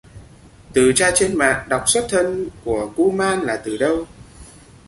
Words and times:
Từ 0.73 0.91
tra 0.95 1.11
trên 1.15 1.37
mạng 1.37 1.65
đọc 1.69 1.83
xuất 1.87 2.05
thân 2.09 2.49
của 2.63 2.93
kuman 2.95 3.41
là 3.41 3.61
từ 3.65 3.77
đâu 3.77 4.05